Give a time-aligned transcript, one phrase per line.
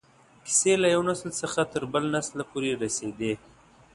[0.45, 3.33] کیسې له یو نسل څخه تر بل نسله پورې رسېدې.